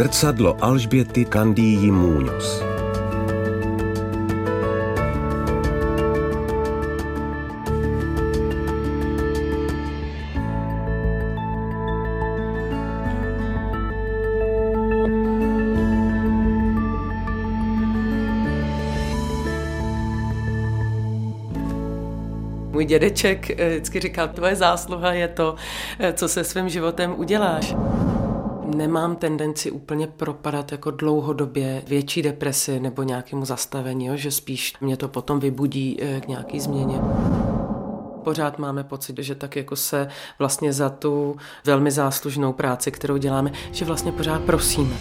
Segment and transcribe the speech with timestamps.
[0.00, 2.62] Zrcadlo Alžběty Kandíji Můňos.
[22.72, 25.54] Můj dědeček eh, vždycky říkal, tvoje zásluha je to,
[25.98, 27.74] eh, co se svým životem uděláš.
[28.76, 34.16] Nemám tendenci úplně propadat jako dlouhodobě větší depresi nebo nějakému zastavení, jo?
[34.16, 37.00] že spíš mě to potom vybudí eh, k nějaký změně.
[38.24, 43.52] Pořád máme pocit, že tak jako se vlastně za tu velmi záslužnou práci, kterou děláme,
[43.72, 44.96] že vlastně pořád prosíme.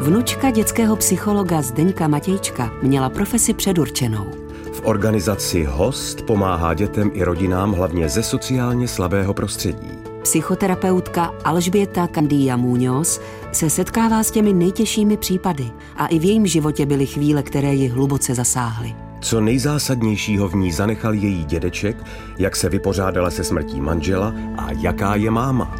[0.00, 4.26] Vnučka dětského psychologa Zdeňka Matějčka měla profesi předurčenou.
[4.72, 9.99] V organizaci HOST pomáhá dětem i rodinám hlavně ze sociálně slabého prostředí.
[10.22, 13.20] Psychoterapeutka Alžběta Candia Muñoz
[13.52, 17.88] se setkává s těmi nejtěžšími případy a i v jejím životě byly chvíle, které ji
[17.88, 18.94] hluboce zasáhly.
[19.20, 21.96] Co nejzásadnějšího v ní zanechal její dědeček,
[22.38, 25.76] jak se vypořádala se smrtí manžela a jaká je máma.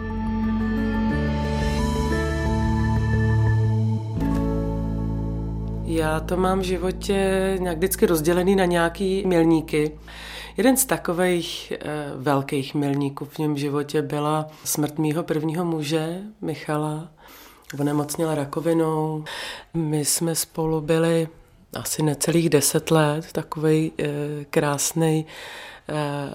[5.84, 9.92] Já to mám v životě nějak vždycky rozdělený na nějaký milníky.
[10.56, 11.76] Jeden z takových e,
[12.16, 17.08] velkých milníků v něm životě byla smrt mýho prvního muže, Michala.
[17.80, 19.24] Onemocněla rakovinou.
[19.74, 21.28] My jsme spolu byli
[21.74, 24.04] asi necelých deset let, takový e,
[24.44, 25.26] krásný
[25.79, 25.79] Eh,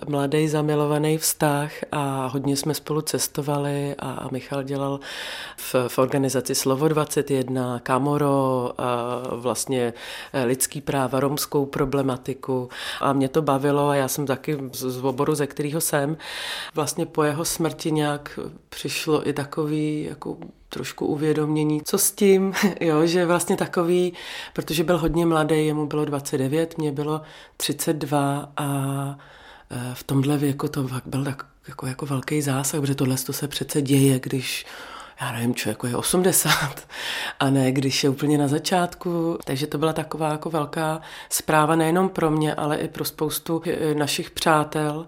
[0.07, 4.99] mladý zamilovaný vztah a hodně jsme spolu cestovali a Michal dělal
[5.57, 9.93] v, v organizaci Slovo 21, Kamoro, a vlastně
[10.33, 12.69] eh, lidský práva, romskou problematiku
[13.01, 16.17] a mě to bavilo a já jsem taky z, z oboru, ze kterého jsem.
[16.75, 18.39] Vlastně po jeho smrti nějak
[18.69, 20.37] přišlo i takový jako
[20.69, 24.13] trošku uvědomění, co s tím, jo, že vlastně takový,
[24.53, 27.21] protože byl hodně mladý, jemu bylo 29, mě bylo
[27.57, 29.15] 32 a Eh,
[29.93, 33.81] v tomhle věku to byl tak jako, jako velký zásah, protože tohle to se přece
[33.81, 34.65] děje, když
[35.21, 36.87] já nevím, člověku je 80
[37.39, 39.37] a ne když je úplně na začátku.
[39.45, 43.95] Takže to byla taková jako velká zpráva nejenom pro mě, ale i pro spoustu eh,
[43.95, 45.07] našich přátel.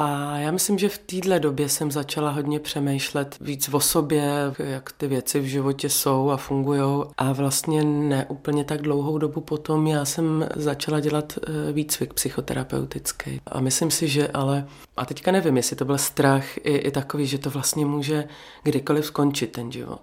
[0.00, 4.92] A já myslím, že v téhle době jsem začala hodně přemýšlet víc o sobě, jak
[4.92, 7.04] ty věci v životě jsou a fungují.
[7.16, 13.40] A vlastně ne úplně tak dlouhou dobu potom já jsem začala dělat eh, výcvik psychoterapeutický.
[13.46, 14.66] A myslím si, že ale,
[14.96, 18.28] a teďka nevím, jestli to byl strach i, i takový, že to vlastně může
[18.62, 20.00] kdykoliv skončit ten život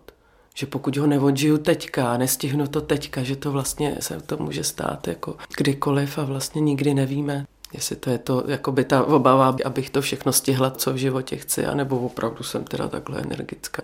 [0.57, 5.07] že pokud ho neodžiju teďka, nestihnu to teďka, že to vlastně se to může stát
[5.07, 7.45] jako kdykoliv a vlastně nikdy nevíme.
[7.75, 11.35] Jestli to je to, jako by ta obava, abych to všechno stihla, co v životě
[11.35, 13.81] chci, anebo opravdu jsem teda takhle energická.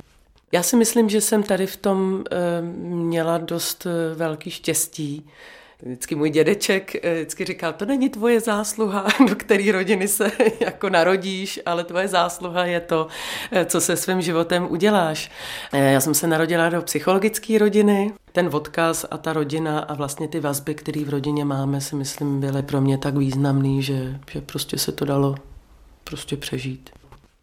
[0.51, 5.29] Já si myslím, že jsem tady v tom e, měla dost e, velký štěstí,
[5.83, 10.89] Vždycky můj dědeček eh, vždycky říkal, to není tvoje zásluha, do které rodiny se jako
[10.89, 13.07] narodíš, ale tvoje zásluha je to,
[13.51, 15.31] eh, co se svým životem uděláš.
[15.73, 18.13] Eh, já jsem se narodila do psychologické rodiny.
[18.31, 22.39] Ten odkaz a ta rodina a vlastně ty vazby, které v rodině máme, si myslím,
[22.39, 25.35] byly pro mě tak významný, že, že prostě se to dalo
[26.03, 26.89] prostě přežít.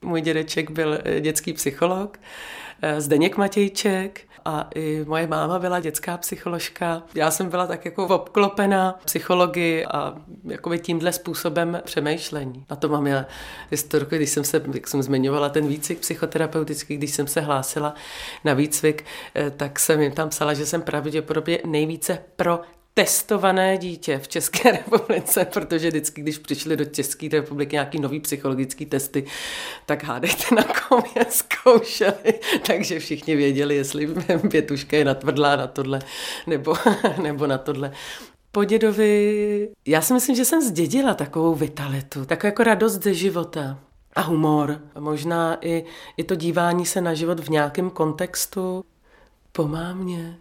[0.02, 2.20] Můj dědeček byl dětský psycholog,
[2.98, 7.02] Zdeněk Matějček, a i moje máma byla dětská psycholožka.
[7.14, 10.14] Já jsem byla tak jako obklopena psychologii a
[10.44, 12.64] jakoby tímhle způsobem přemýšlení.
[12.70, 13.26] Na to mám já
[13.70, 17.94] historku, když jsem se, jak jsem zmiňovala, ten výcvik psychoterapeutický, když jsem se hlásila
[18.44, 19.04] na výcvik,
[19.34, 22.60] eh, tak jsem jim tam psala, že jsem pravděpodobně nejvíce pro
[22.98, 28.86] testované dítě v České republice, protože vždycky, když přišli do České republiky nějaký nový psychologický
[28.86, 29.24] testy,
[29.86, 32.40] tak hádejte, na kom je zkoušeli.
[32.66, 34.06] Takže všichni věděli, jestli
[34.50, 36.00] pětuška je natvrdlá na tohle
[36.46, 36.74] nebo,
[37.22, 37.92] nebo na tohle.
[38.52, 43.78] Po dědovi, já si myslím, že jsem zdědila takovou vitalitu, takovou jako radost ze života
[44.14, 44.80] a humor.
[44.94, 45.84] A možná i,
[46.16, 48.84] i to dívání se na život v nějakém kontextu
[49.52, 50.38] po mámě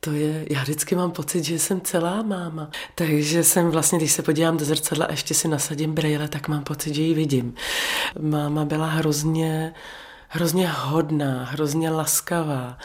[0.00, 2.70] to je, já vždycky mám pocit, že jsem celá máma.
[2.94, 6.64] Takže jsem vlastně, když se podívám do zrcadla a ještě si nasadím brejle, tak mám
[6.64, 7.54] pocit, že ji vidím.
[8.20, 9.74] Máma byla hrozně,
[10.28, 12.78] hrozně hodná, hrozně laskavá.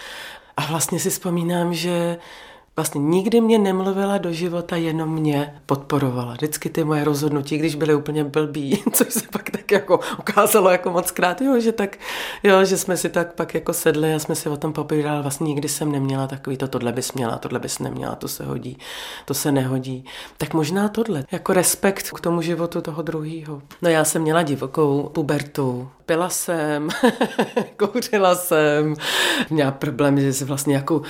[0.58, 2.18] A vlastně si vzpomínám, že
[2.78, 6.34] Vlastně nikdy mě nemluvila do života, jenom mě podporovala.
[6.34, 10.92] Vždycky ty moje rozhodnutí, když byly úplně blbý, což se pak tak jako ukázalo jako
[10.92, 11.98] moc krát, jo, že tak,
[12.44, 15.22] jo, že jsme si tak pak jako sedli a jsme si o tom popovídali.
[15.22, 18.78] Vlastně nikdy jsem neměla takový to, tohle bys měla, tohle bys neměla, to se hodí,
[19.26, 20.06] to se nehodí.
[20.38, 23.62] Tak možná tohle, jako respekt k tomu životu toho druhého.
[23.82, 26.90] No já jsem měla divokou pubertu, pila jsem,
[27.78, 28.96] kouřila jsem,
[29.50, 31.02] měla problémy s vlastně jako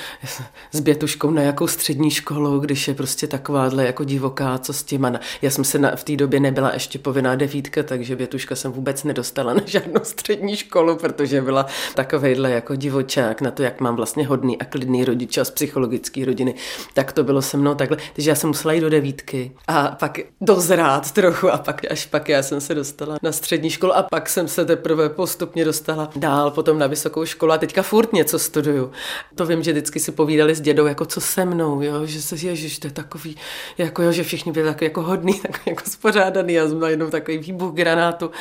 [0.72, 5.20] s bětuškou na jakou střední školu, když je prostě takováhle jako divoká, co s tím.
[5.42, 9.04] Já jsem se na, v té době nebyla ještě povinná devítka, takže bětuška jsem vůbec
[9.04, 14.28] nedostala na žádnou střední školu, protože byla takovejhle jako divočák na to, jak mám vlastně
[14.28, 16.56] hodný a klidný rodiče z psychologické rodiny.
[16.94, 17.98] Tak to bylo se mnou takhle.
[18.14, 22.30] Takže já jsem musela jít do devítky a pak dozrát trochu a pak až pak
[22.30, 26.52] já jsem se dostala na střední školu a pak jsem se teprve postupně dostala dál
[26.52, 28.92] potom na vysokou školu a teďka furt něco studuju.
[29.36, 32.80] To vím, že vždycky si povídali s dědou, jako co mnou, jo, že se ježiš,
[32.80, 33.38] to je takový,
[33.78, 37.38] jako jo, že všichni byli takový jako hodný, takový jako spořádaný a jsme jenom takový
[37.38, 38.32] výbuch granátu.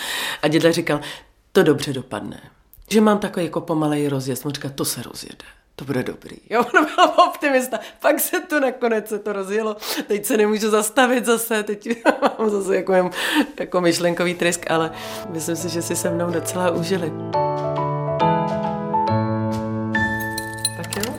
[0.42, 1.00] A děda říkal,
[1.52, 2.40] to dobře dopadne.
[2.90, 4.46] Že mám takový jako pomalej rozjezd.
[4.46, 5.44] On říkal, to se rozjede
[5.76, 6.36] to bude dobrý.
[6.50, 7.78] Jo, on byl optimista.
[8.00, 9.76] Pak se to nakonec se to rozjelo.
[10.06, 11.88] Teď se nemůžu zastavit zase, teď
[12.38, 13.10] mám zase jako,
[13.60, 14.90] jako myšlenkový trisk, ale
[15.28, 17.12] myslím si, že si se mnou docela užili.
[20.76, 21.14] Tak jo,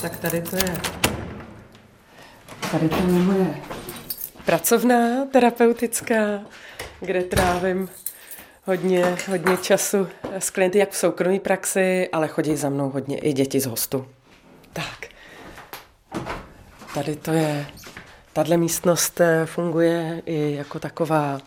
[0.00, 1.05] tak tady to je.
[2.70, 3.54] Tady to je moje
[4.44, 6.40] pracovná terapeutická,
[7.00, 7.88] kde trávím
[8.64, 10.08] hodně, hodně času
[10.38, 14.06] s klienty, jak v soukromé praxi, ale chodí za mnou hodně i děti z hostu.
[14.72, 15.08] Tak,
[16.94, 17.66] tady to je,
[18.32, 21.40] tahle místnost eh, funguje i jako taková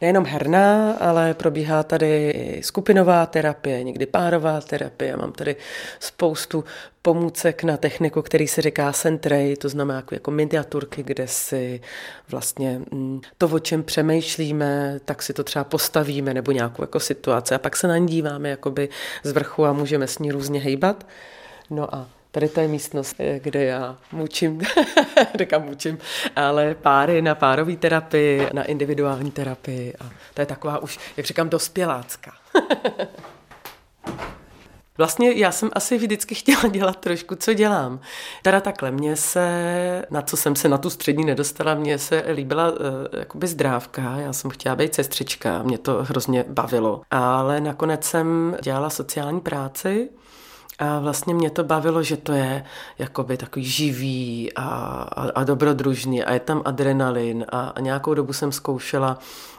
[0.00, 5.16] nejenom herná, ale probíhá tady i skupinová terapie, někdy párová terapie.
[5.16, 5.56] Mám tady
[6.00, 6.64] spoustu
[7.02, 11.80] pomůcek na techniku, který se říká Sentrej, to znamená jako, jako miniaturky, kde si
[12.28, 17.54] vlastně mm, to, o čem přemýšlíme, tak si to třeba postavíme nebo nějakou jako situaci
[17.54, 18.88] a pak se na ní díváme jakoby
[19.22, 21.06] z vrchu a můžeme s ní různě hejbat.
[21.70, 24.60] No a Tady to je místnost, eh, kde já mučím,
[25.32, 25.98] kde mučím,
[26.36, 31.48] ale páry na párové terapii, na individuální terapii a to je taková už, jak říkám,
[31.48, 32.32] dospělácka.
[34.98, 38.00] Vlastně já jsem asi vždycky chtěla dělat trošku, co dělám.
[38.42, 42.70] Teda takhle, mně se, na co jsem se na tu střední nedostala, mně se líbila
[42.70, 42.76] uh,
[43.18, 47.02] jakoby zdrávka, já jsem chtěla být sestřička, mě to hrozně bavilo.
[47.10, 50.08] Ale nakonec jsem dělala sociální práci,
[50.78, 52.64] a vlastně mě to bavilo, že to je
[52.98, 58.32] jakoby takový živý a, a, a dobrodružný a je tam adrenalin a, a nějakou dobu
[58.32, 59.18] jsem zkoušela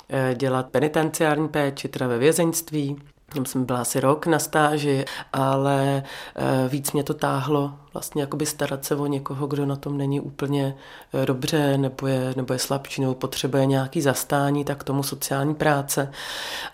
[0.09, 2.97] eh, dělat penitenciární péči, teda ve vězeňství.
[3.33, 6.03] Tam jsem byla asi rok na stáži, ale
[6.35, 10.19] eh, víc mě to táhlo vlastně jakoby starat se o někoho, kdo na tom není
[10.19, 10.77] úplně
[11.13, 16.12] eh, dobře, nebo je, nebo je slabší, nebo potřebuje nějaký zastání, tak tomu sociální práce.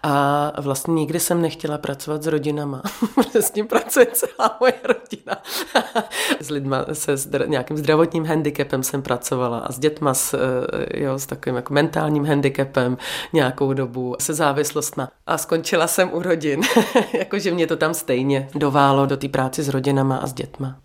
[0.03, 2.81] A vlastně nikdy jsem nechtěla pracovat s rodinama,
[3.53, 5.37] tím pracuje celá moje rodina.
[6.39, 11.19] s lidma se zdra, nějakým zdravotním handicapem jsem pracovala a s dětma s, eh, jo,
[11.19, 12.97] s takovým jako mentálním handicapem
[13.33, 15.09] nějakou dobu, se závislostma.
[15.27, 16.42] A skončila jsem u rodin,
[17.13, 20.82] jakože mě to tam stejně doválo do té práce s rodinama a s dětma.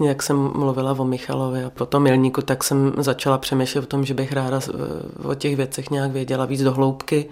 [0.00, 4.14] Jak jsem mluvila o Michalovi a potom Milníku, tak jsem začala přemýšlet o tom, že
[4.14, 4.60] bych ráda
[5.24, 7.28] o těch věcech nějak věděla víc do hloubky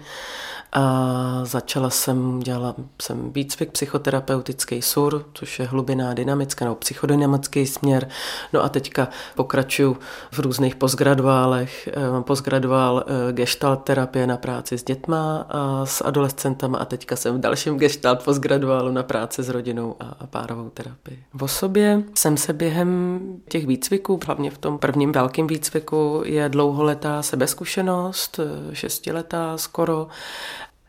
[0.73, 8.09] a začala jsem, dělala jsem výcvik psychoterapeutický SUR, což je hlubiná dynamická nebo psychodynamický směr.
[8.53, 9.97] No a teďka pokračuju
[10.31, 11.89] v různých postgraduálech.
[11.93, 17.15] Eh, mám postgraduál eh, gestalt terapie na práci s dětma a s adolescentama a teďka
[17.15, 21.23] jsem v dalším gestalt postgraduálu na práci s rodinou a párovou terapii.
[21.33, 27.23] V osobě jsem se během těch výcviků, hlavně v tom prvním velkém výcviku, je dlouholetá
[27.23, 30.07] sebezkušenost, eh, šestiletá skoro,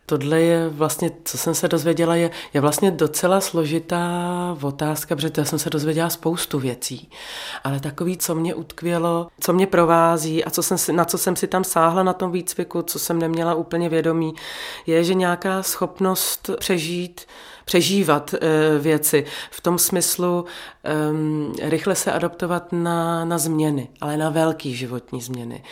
[0.06, 4.08] tohle je vlastně, co jsem se dozvěděla, je, je vlastně docela složitá
[4.62, 7.10] otázka, protože já jsem se dozvěděla spoustu věcí.
[7.64, 11.36] Ale takový, co mě utkvělo, co mě provází a co jsem si, na co jsem
[11.36, 14.34] si tam sáhla na tom výcviku, co jsem neměla úplně vědomí,
[14.86, 17.26] je, že nějaká schopnost přežít
[17.64, 18.38] přežívat e,
[18.78, 20.44] věci v tom smyslu
[20.84, 25.62] e, rychle se adaptovat na, na změny, ale na velké životní změny.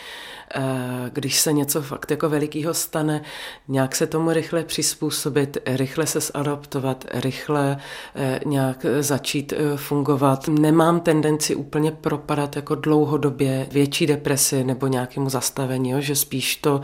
[0.55, 3.21] eh, když se něco fakt jako velikého stane,
[3.67, 7.77] nějak se tomu rychle přizpůsobit, rychle se zadaptovat, rychle
[8.15, 10.47] eh, nějak začít fungovat.
[10.47, 16.01] Nemám tendenci úplně propadat jako dlouhodobě větší depresi nebo nějakému zastavení, jo?
[16.01, 16.81] že spíš to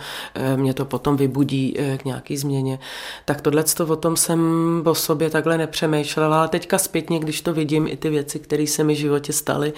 [0.56, 2.80] mě to potom vybudí k nějaký změně.
[3.26, 4.42] Tak tohle o tom jsem
[4.86, 8.84] o sobě takhle nepřemýšlela, ale teďka zpětně, když to vidím, i ty věci, které se
[8.84, 9.74] mi v životě staly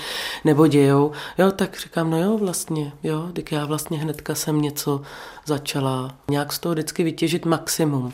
[0.46, 5.02] nebo dějou, jo, tak říkám, no jo, vlastně, jo, tak já vlastně hnedka jsem něco
[5.46, 8.14] začala nějak z toho vždycky vytěžit maximum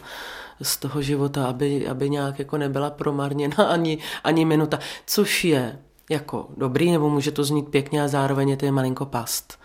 [0.62, 6.48] z toho života, aby, aby nějak jako nebyla promarněna ani, ani minuta, což je jako
[6.58, 9.60] dobrý, nebo může to znít pěkně a zároveň je to je malinko past.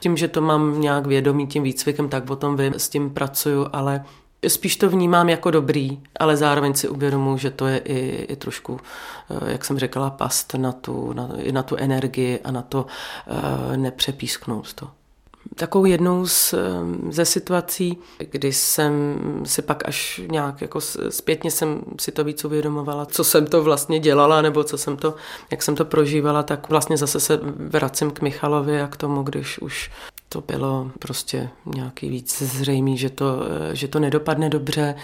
[0.00, 4.04] Tím, že to mám nějak vědomí tím výcvikem, tak potom vím, s tím pracuju, ale
[4.48, 8.80] spíš to vnímám jako dobrý, ale zároveň si uvědomuji, že to je i, i trošku,
[9.30, 13.76] eh, jak jsem řekla, past na tu, na, na tu energii a na to uh,
[13.76, 14.90] nepřepísknout to.
[15.54, 16.54] Takovou jednou z,
[17.10, 23.06] ze situací, kdy jsem si pak až nějak jako zpětně jsem si to víc uvědomovala,
[23.06, 25.14] co jsem to vlastně dělala, nebo co jsem to,
[25.50, 29.58] jak jsem to prožívala, tak vlastně zase se vracím k Michalovi a k tomu, když
[29.58, 29.90] už
[30.28, 34.94] to bylo prostě nějaký víc zřejmý, že to, že to nedopadne dobře.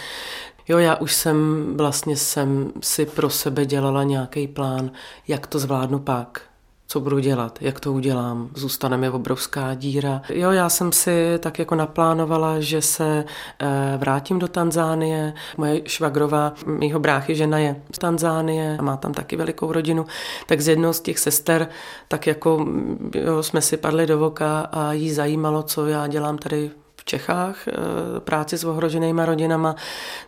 [0.69, 4.91] Jo, já už jsem vlastně jsem si pro sebe dělala nějaký plán,
[5.29, 6.48] jak to zvládnu pak
[6.91, 10.23] co budu dělat, jak to udělám, zůstane mi obrovská díra.
[10.29, 13.25] Jo, já jsem si tak jako naplánovala, že se
[13.59, 15.35] eh, vrátím do Tanzánie.
[15.57, 20.07] Moje švagrová, mýho bráchy žena je z Tanzánie a má tam taky velikou rodinu,
[20.47, 21.69] tak z jednou z těch sester
[22.09, 22.67] tak jako
[23.15, 26.71] jo, jsme si padli do voka a jí zajímalo, co já dělám tady
[27.09, 27.73] Čechách, eh,
[28.21, 29.77] práci s ohroženýma rodinama,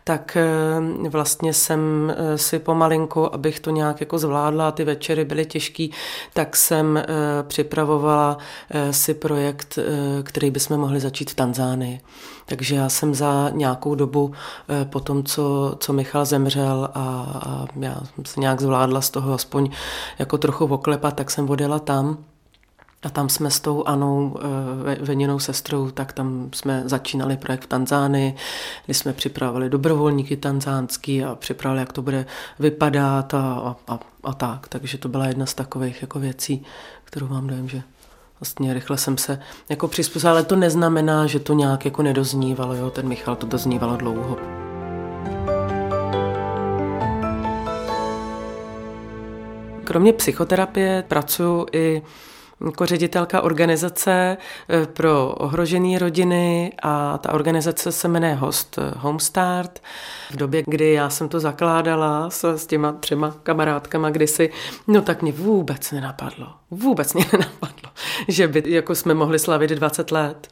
[0.05, 5.47] tak eh, vlastně jsem eh, si pomalinku, abych to nějak jako zvládla, ty večery byly
[5.47, 5.93] těžký,
[6.35, 7.03] tak jsem
[7.43, 8.39] připravovala
[8.91, 9.79] si projekt,
[10.23, 12.01] který bychom mohli začít v Tanzánii.
[12.47, 14.33] Takže já jsem za nějakou dobu
[14.91, 17.01] po tom, co, co Michal zemřel a,
[17.47, 19.71] a já jsem se nějak zvládla z toho aspoň
[20.19, 22.30] jako trochu oklepat, tak jsem odjela tam
[23.03, 24.37] a tam jsme s tou Anou,
[24.93, 28.35] eh, Veninou sestrou, tak tam jsme začínali projekt v Tanzánii,
[28.87, 32.27] kdy jsme připravili dobrovolníky tanzánský a připravili, jak to bude
[32.59, 34.69] vypadat a, a, a tak.
[34.69, 36.65] Takže to byla jedna z takových jako věcí,
[37.05, 37.83] kterou mám dojem, že
[38.41, 42.91] vlastně rychle jsem se jako přizpůsobila, ale to neznamená, že to nějak jako nedoznívalo, jo?
[42.91, 44.37] ten Michal to doznívalo dlouho.
[49.85, 52.03] Kromě psychoterapie pracuji i
[52.67, 54.37] jako ředitelka organizace
[54.69, 59.83] eh, pro ohrožené rodiny a ta organizace se jmenuje Host Homestart.
[60.31, 64.51] V době, kdy já jsem to zakládala s, s těma třema kamarádkama kdysi,
[64.87, 67.91] no tak mě vůbec nenapadlo, vůbec mě nenapadlo,
[68.29, 70.49] že by jako jsme mohli slavit 20 let.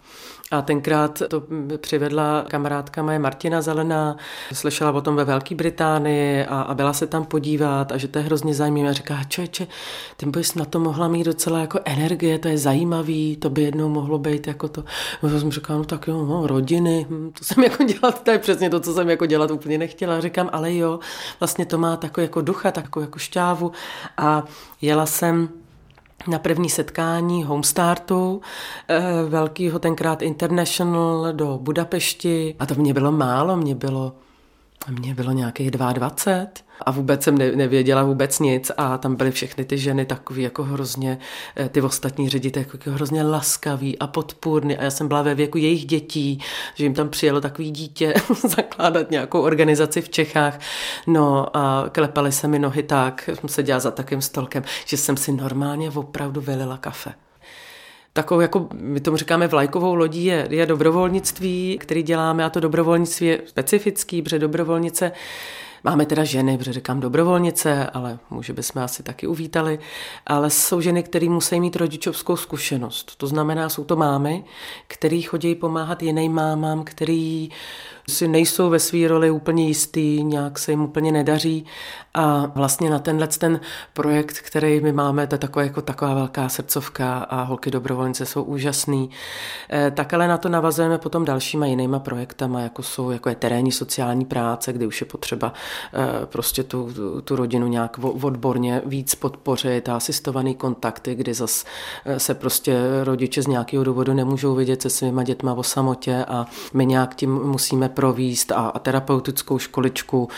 [0.51, 1.43] A tenkrát to
[1.77, 4.17] přivedla kamarádka moje Martina Zelená,
[4.53, 8.19] slyšela o tom ve Velké Británii a, a byla se tam podívat a že to
[8.19, 8.89] je hrozně zajímavé.
[8.89, 9.67] A říká, čověče,
[10.17, 13.89] ty bys na to mohla mít docela jako energie, to je zajímavý, to by jednou
[13.89, 14.85] mohlo být jako to.
[15.23, 18.39] No, jsem říkala, no tak jo, no, rodiny, hm, to jsem jako dělat, to je
[18.39, 20.21] přesně to, co jsem jako dělat úplně nechtěla.
[20.21, 20.99] Říkám, ale jo,
[21.41, 23.73] vlastně to má takový jako ducha, takovou jako šťávu
[24.17, 24.45] a
[24.81, 25.49] jela jsem
[26.27, 28.41] na první setkání Homestartu,
[28.89, 32.57] eh, velkýho tenkrát International do Budapešti.
[32.59, 34.13] A to mě bylo málo, mě bylo,
[34.91, 36.47] mě bylo nějakých 22
[36.81, 41.19] a vůbec jsem nevěděla vůbec nic a tam byly všechny ty ženy takový jako hrozně,
[41.57, 45.59] eh, ty ostatní ředitelé jako hrozně laskaví a podpůrný a já jsem byla ve věku
[45.59, 46.41] jejich dětí,
[46.75, 48.15] že jim tam přijelo takový dítě
[48.49, 50.61] zakládat nějakou organizaci v Čechách.
[51.07, 55.33] No a klepali se mi nohy tak, jsem seděla za takým stolkem, že jsem si
[55.33, 57.15] normálně opravdu vylila kafe
[58.13, 63.27] takovou, jako my tomu říkáme vlajkovou lodí, je, je dobrovolnictví, který děláme a to dobrovolnictví
[63.27, 65.13] je specifický, protože dobrovolnice
[65.85, 69.79] Máme teda ženy, protože říkám dobrovolnice, ale muži bychom asi taky uvítali,
[70.27, 73.17] ale jsou ženy, které musí mít rodičovskou zkušenost.
[73.17, 74.45] To znamená, jsou to mámy,
[74.87, 77.51] které chodí pomáhat jiným mámám, který
[78.09, 81.67] si nejsou ve své roli úplně jistý, nějak se jim úplně nedaří
[82.15, 83.61] a vlastně na tenhle ten
[83.93, 88.43] projekt, který my máme, to je taková, jako taková velká srdcovka a holky dobrovolnice jsou
[88.43, 89.11] úžasný.
[89.71, 93.73] Eh, tak ale na to navazujeme potom dalšíma jinýma projektama, jako jsou jako je terénní
[93.73, 95.53] sociální práce, kdy už je potřeba
[95.95, 96.93] eh, prostě tu,
[97.25, 101.65] tu, rodinu nějak odborně víc podpořit a asistovaný kontakty, kdy zas
[102.05, 106.47] eh, se prostě rodiče z nějakého důvodu nemůžou vidět se svýma dětma o samotě a
[106.75, 110.29] my nějak tím musíme províst a, a terapeutickou školičku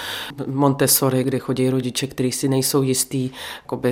[0.47, 3.31] Montessori, kde chodí rodiče, kteří si nejsou jistý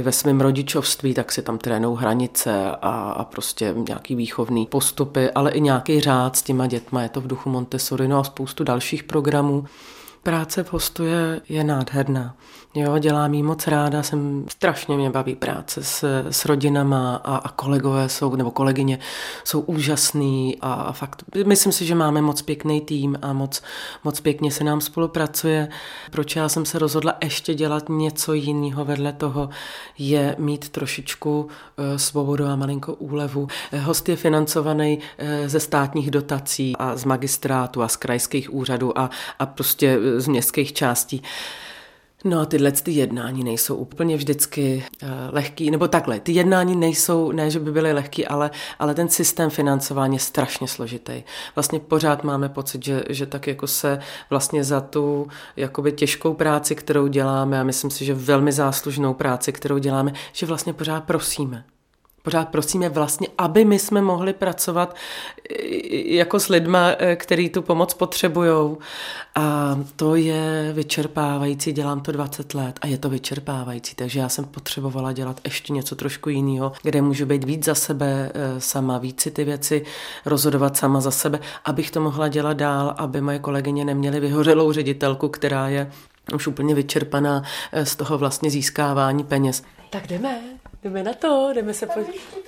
[0.03, 5.51] ve svém rodičovství, tak si tam trénou hranice a, a prostě nějaký výchovný postupy, ale
[5.51, 9.03] i nějaký řád s těma dětma, je to v duchu Montessori, no a spoustu dalších
[9.03, 9.65] programů.
[10.23, 12.35] Práce v hostu je, je nádherná.
[12.75, 17.49] Jo, dělám jí moc ráda, jsem strašně mě baví práce s, s rodinama a, a
[17.49, 18.99] kolegové jsou, nebo kolegyně
[19.45, 23.63] jsou úžasný a, a fakt myslím si, že máme moc pěkný tým a moc,
[24.05, 25.69] moc pěkně se nám spolupracuje.
[26.11, 29.49] Proč já jsem se rozhodla ještě dělat něco jiného vedle toho,
[29.99, 31.49] je mít trošičku uh,
[31.97, 33.49] svobodu a malinkou úlevu.
[33.83, 39.11] Host je financovaný uh, ze státních dotací a z magistrátu a z krajských úřadů a,
[39.39, 41.23] a prostě z městských částí.
[42.25, 47.51] No tyhle ty jednání nejsou úplně vždycky uh, lehký, nebo takhle, ty jednání nejsou, ne,
[47.51, 51.23] že by byly lehký, ale, ale ten systém financování je strašně složitý.
[51.55, 56.75] Vlastně pořád máme pocit, že, že tak jako se vlastně za tu jakoby těžkou práci,
[56.75, 61.65] kterou děláme a myslím si, že velmi záslužnou práci, kterou děláme, že vlastně pořád prosíme
[62.23, 64.97] pořád prosíme vlastně, aby my jsme mohli pracovat
[66.05, 68.77] jako s lidma, eh, který tu pomoc potřebují.
[69.35, 74.45] A to je vyčerpávající, dělám to 20 let a je to vyčerpávající, takže já jsem
[74.45, 79.21] potřebovala dělat ještě něco trošku jiného, kde můžu být víc za sebe eh, sama, víc
[79.21, 79.85] si ty věci
[80.27, 85.29] rozhodovat sama za sebe, abych to mohla dělat dál, aby moje kolegyně neměly vyhořelou ředitelku,
[85.29, 85.91] která je
[86.35, 89.63] už úplně vyčerpaná eh, z toho vlastně získávání peněz.
[89.91, 90.58] Tak jdeme.
[90.83, 92.15] Jdeme na to, jdeme se podívat.
[92.15, 92.41] Ještě,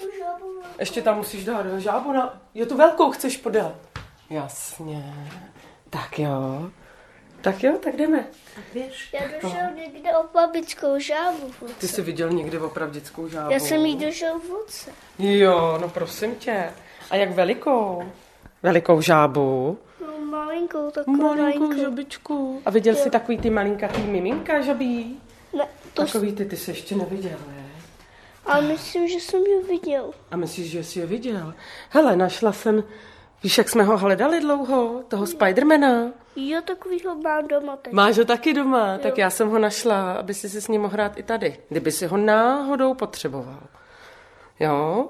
[0.79, 2.41] ještě tam musíš dát žábu na...
[2.55, 3.75] Jo, tu velkou chceš podat.
[4.31, 5.15] Jasně.
[5.91, 6.71] Tak jo.
[7.41, 8.27] Tak jo, tak jdeme.
[8.73, 9.13] Běž.
[9.13, 9.77] Já došel no.
[9.77, 11.53] někde opravdickou žábu.
[11.79, 13.53] Ty jsi viděl někde opravdickou žábu?
[13.53, 14.91] Já jsem jí došel v vůdce.
[15.19, 16.71] Jo, no prosím tě.
[17.11, 18.03] A jak velikou?
[18.63, 19.79] Velikou žábu?
[20.07, 21.61] No, malinkou, takovou malinkou.
[21.61, 22.63] Malinkou žabičku.
[22.67, 23.03] A viděl jo.
[23.03, 25.21] jsi takový ty malinkatý miminka žabí?
[25.57, 27.60] Ne, to Takový ty, ty jsi ještě neviděl, ne?
[28.51, 30.11] A myslím, že jsem ji viděl.
[30.31, 31.55] A myslíš, že jsi ji viděl?
[31.91, 32.85] Hele, našla jsem,
[33.43, 36.13] víš, jak jsme ho hledali dlouho, toho Spidermana?
[36.37, 37.93] Jo, takovýho mám doma teď.
[37.93, 38.93] Máš ho taky doma?
[38.93, 38.99] Jo.
[38.99, 41.59] Tak já jsem ho našla, aby si si s ním mohl hrát i tady.
[41.69, 43.63] Kdyby si ho náhodou potřeboval.
[44.61, 45.09] Jo?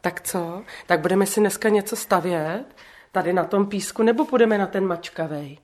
[0.00, 0.62] Tak co?
[0.86, 2.64] Tak budeme si dneska něco stavět
[3.12, 5.58] tady na tom písku, nebo půjdeme na ten mačkavej?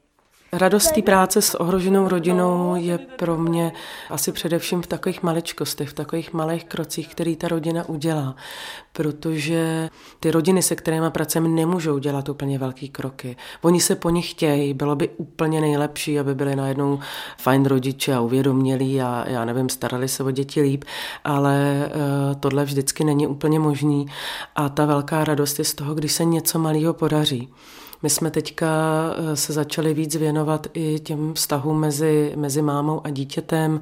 [0.54, 3.73] Radost té práce s ohroženou rodinou je pro mě
[4.11, 8.37] asi především v takových maličkostech, v takových malých krocích, který ta rodina udělá.
[8.92, 9.90] Protože
[10.21, 13.37] ty rodiny, se kterými pracujeme, nemůžou dělat úplně velký kroky.
[13.62, 17.00] Oni se po nich chtějí, bylo by úplně nejlepší, aby byli najednou
[17.38, 20.85] fajn rodiče a uvědomělí a já nevím, starali se o děti líp,
[21.25, 24.06] ale uh, tohle vždycky není úplně možný
[24.57, 27.48] a ta velká radost je z toho, když se něco malého podaří.
[28.02, 28.68] My jsme teďka
[29.16, 33.80] eh, se začali víc věnovat i těm vztahům mezi, mezi mámou a dítětem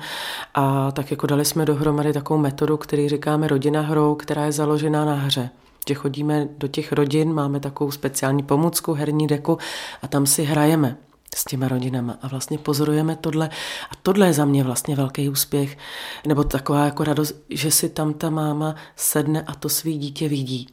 [0.54, 5.04] a tak jako dali jsme dohromady takovou metodu, který říkáme rodina hrou, která je založená
[5.04, 5.50] na hře.
[5.88, 9.59] Že chodíme do těch rodin, máme takovou speciální pomůcku, herní deku
[10.02, 10.96] a tam si hrajeme
[11.37, 13.48] s těma rodinama a vlastně pozorujeme tohle.
[13.90, 15.78] A tohle je za mě vlastně velký úspěch
[16.26, 20.68] nebo taková jako radost, že si tam ta máma sedne a to svý dítě vidí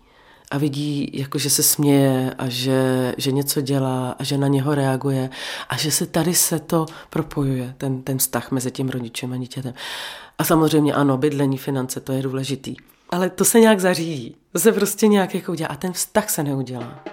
[0.51, 4.75] a vidí, jako že se směje a že, že něco dělá a že na něho
[4.75, 5.29] reaguje
[5.69, 9.73] a že se tady se to propojuje, ten, ten vztah mezi tím rodičem a dítětem.
[10.37, 12.75] A samozřejmě ano, bydlení, finance, to je důležitý.
[13.09, 14.35] Ale to se nějak zařídí.
[14.51, 15.69] To se prostě nějak jako udělá.
[15.69, 17.03] A ten vztah se neudělá.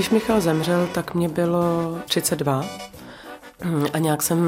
[0.00, 2.64] Když Michal zemřel, tak mě bylo 32.
[3.92, 4.38] A nějak jsem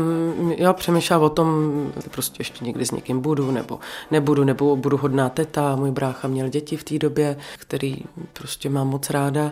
[0.56, 1.72] jo, přemýšlela o tom,
[2.10, 5.76] prostě ještě někdy s někým budu, nebo nebudu, nebo budu hodná teta.
[5.76, 7.96] Můj brácha měl děti v té době, který
[8.32, 9.50] prostě mám moc ráda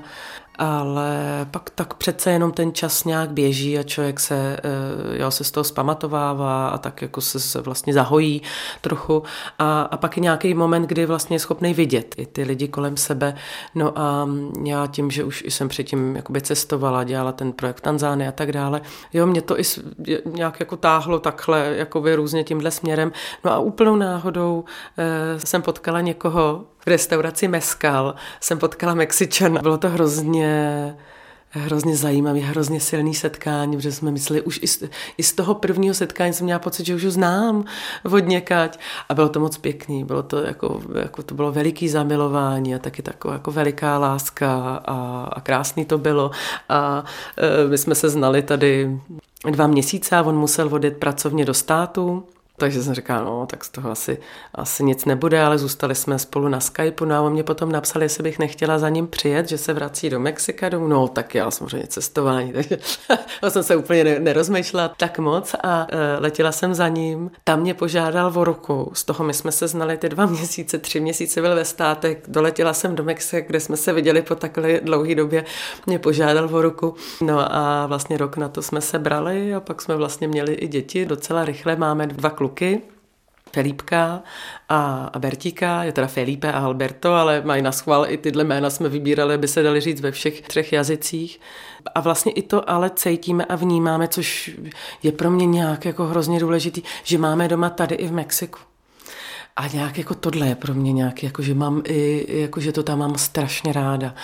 [0.61, 5.45] ale pak tak přece jenom ten čas nějak běží a člověk se, eh, jo, se
[5.45, 8.43] z toho spamatovává a tak jako se, se vlastně zahojí
[8.81, 9.23] trochu
[9.59, 12.97] a, a pak je nějaký moment, kdy vlastně je schopný vidět i ty lidi kolem
[12.97, 13.35] sebe.
[13.75, 14.29] No a
[14.65, 18.81] já tím, že už jsem předtím jakoby cestovala, dělala ten projekt Tanzány a tak dále,
[19.13, 19.63] jo, mě to i
[20.25, 23.13] nějak jako táhlo takhle, jakoby různě tímhle směrem.
[23.45, 24.65] No a úplnou náhodou
[24.99, 29.63] eh, jsem potkala někoho, v restauraci Meskal jsem potkala Mexičana.
[29.63, 30.95] Bylo to hrozně
[31.51, 34.83] hrozně zajímavý, hrozně silný setkání, protože jsme mysleli, už i z,
[35.17, 37.65] i z toho prvního setkání jsem měla pocit, že už ho znám
[38.13, 38.79] od někať.
[39.09, 43.03] A bylo to moc pěkný, bylo to jako, jako to bylo veliký zamilování a taky
[43.03, 46.31] taková jako veliká láska a, a krásný to bylo.
[46.69, 47.05] A
[47.37, 49.01] e, my jsme se znali tady
[49.51, 52.25] dva měsíce a on musel odjet pracovně do státu
[52.61, 54.19] takže jsem říkala, no, tak z toho asi,
[54.55, 57.05] asi nic nebude, ale zůstali jsme spolu na Skypeu.
[57.05, 60.11] No a on mě potom napsal, jestli bych nechtěla za ním přijet, že se vrací
[60.11, 60.89] do Mexika domů.
[60.89, 62.79] No, tak já samozřejmě cestování, takže
[63.49, 67.31] jsem se úplně nerozmýšlela tak moc a uh, letěla jsem za ním.
[67.45, 71.01] Tam mě požádal o ruku, z toho my jsme se znali ty dva měsíce, tři
[71.01, 72.19] měsíce byl ve státech.
[72.29, 75.45] Doletěla jsem do Mexika, kde jsme se viděli po takové dlouhé době.
[75.87, 76.95] Mě požádal o ruku.
[77.21, 80.69] No a vlastně rok na to jsme se brali a pak jsme vlastně měli i
[80.69, 81.07] děti.
[81.07, 82.83] Docela rychle máme dva kluky kluky,
[83.53, 84.23] Felipka
[84.69, 88.71] a, a Bertíka, je teda Felipe a Alberto, ale mají na schvál i tyhle jména
[88.71, 91.41] jsme vybírali, aby se dali říct ve všech třech jazycích.
[91.95, 94.51] A vlastně i to ale cítíme a vnímáme, což
[95.03, 98.70] je pro mě nějak jako hrozně důležitý, že máme doma tady i v Mexiku.
[99.57, 102.83] A nějak jako tohle je pro mě nějaký, jako že mám i, jako že to
[102.83, 104.15] tam mám strašně ráda.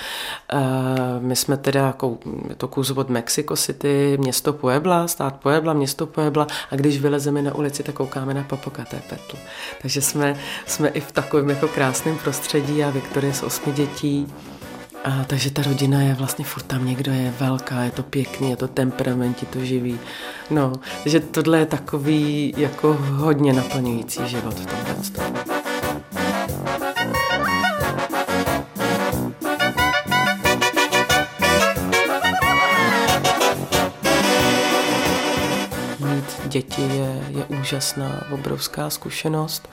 [0.53, 5.73] Uh, my jsme teda, jako, je to kus od Mexico City, město Puebla, stát Puebla,
[5.73, 9.37] město Puebla a když vylezeme na ulici, tak koukáme na Popocatépetl.
[9.83, 10.37] Takže jsme,
[10.67, 14.27] jsme i v takovém jako krásném prostředí a Viktorie z osmi dětí.
[15.07, 18.57] A, takže ta rodina je vlastně furt tam někdo je velká, je to pěkný, je
[18.57, 19.99] to temperament, je to živý.
[20.51, 25.37] No, takže tohle je takový jako hodně naplňující život v tomhle stavu.
[36.47, 39.69] Děti je, je úžasná, obrovská zkušenost.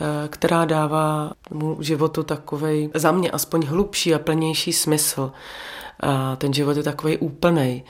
[0.00, 5.32] Eh, která dává mu životu takovej, za mě aspoň hlubší a plnější smysl.
[6.00, 7.84] A ten život je takový úplný.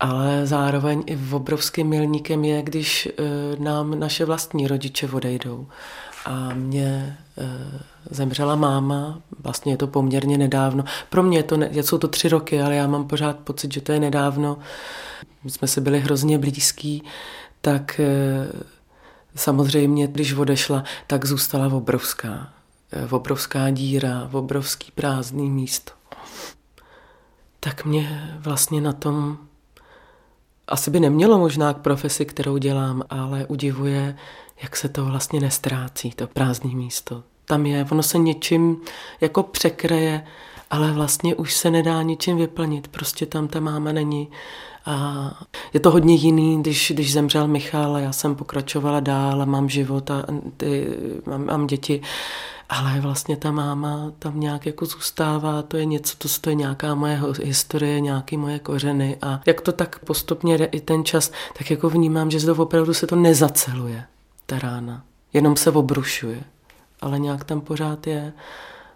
[0.00, 3.22] Ale zároveň i obrovským milníkem je, když eh,
[3.58, 5.66] nám naše vlastní rodiče odejdou.
[6.24, 10.84] A mě eh, zemřela máma, vlastně je to poměrně nedávno.
[11.08, 13.92] Pro mě je to, jsou to tři roky, ale já mám pořád pocit, že to
[13.92, 14.58] je nedávno.
[15.44, 17.02] My jsme si byli hrozně blízký,
[17.60, 18.00] tak
[19.34, 22.52] Samozřejmě, když odešla, tak zůstala obrovská.
[23.10, 25.92] Obrovská díra, obrovský prázdný místo.
[27.60, 29.38] Tak mě vlastně na tom
[30.70, 34.16] asi by nemělo možná k profesi, kterou dělám, ale udivuje,
[34.62, 37.22] jak se to vlastně nestrácí, to prázdné místo.
[37.44, 38.76] Tam je, ono se něčím
[39.20, 40.26] jako překreje,
[40.70, 44.28] ale vlastně už se nedá ničím vyplnit, prostě tam ta máma není.
[44.86, 49.44] A je to hodně jiný, když, když zemřel Michal a já jsem pokračovala dál a
[49.44, 50.24] mám život a
[50.56, 52.02] ty, mám, mám děti.
[52.68, 56.94] Ale vlastně ta máma tam nějak jako zůstává, to je něco, to, to je nějaká
[56.94, 61.70] moje historie, nějaké moje kořeny a jak to tak postupně jde i ten čas, tak
[61.70, 64.04] jako vnímám, že zde opravdu se to nezaceluje,
[64.46, 65.04] ta rána.
[65.32, 66.44] Jenom se obrušuje,
[67.00, 68.32] ale nějak tam pořád je.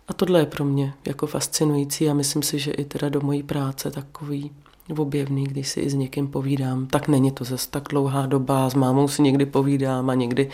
[0.08, 3.42] A tohle je pro mě jako fascinující a myslím si, že i teda do mojí
[3.42, 4.50] práce takový
[4.98, 6.86] objevný, když si i s někým povídám.
[6.86, 10.50] Tak není to zase tak dlouhá doba, s mámou si někdy povídám a někdy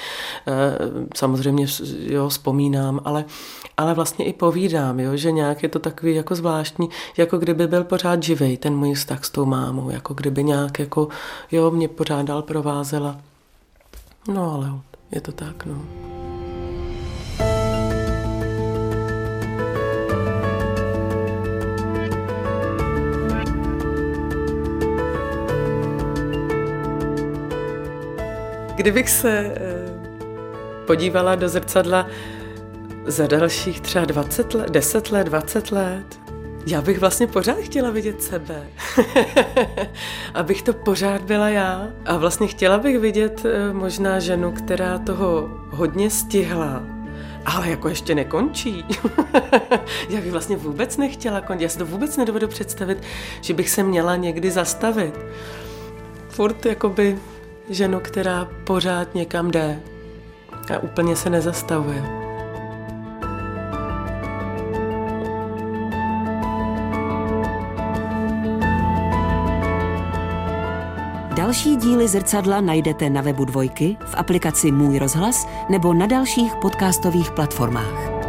[0.46, 0.78] eh,
[1.16, 1.66] samozřejmě
[2.00, 3.24] jo, vzpomínám, ale,
[3.76, 7.84] ale vlastně i povídám, jo, že nějak je to takový jako zvláštní, jako kdyby byl
[7.84, 11.08] pořád živej ten můj vztah s tou mámou, jako kdyby nějak jako,
[11.52, 13.20] jo, mě pořád dál provázela.
[14.28, 14.70] No ale
[15.12, 16.19] je to tak, no.
[28.80, 29.56] Kdybych se eh,
[30.86, 32.06] podívala do zrcadla
[33.06, 36.20] za dalších třeba 20 let, 10 let, 20 let,
[36.66, 38.66] já bych vlastně pořád chtěla vidět sebe.
[40.34, 41.88] Abych to pořád byla já.
[42.06, 46.82] A vlastně chtěla bych vidět eh, možná ženu, která toho hodně stihla,
[47.46, 48.84] ale jako ještě nekončí.
[50.08, 51.62] já bych vlastně vůbec nechtěla končit.
[51.62, 53.02] Já si to vůbec nedovedu představit,
[53.40, 55.18] že bych se měla někdy zastavit.
[56.28, 57.18] Furt jakoby
[57.70, 59.80] ženu, která pořád někam jde
[60.74, 62.02] a úplně se nezastavuje.
[71.36, 77.30] Další díly zrcadla najdete na webu Dvojky, v aplikaci Můj rozhlas nebo na dalších podcastových
[77.30, 78.19] platformách.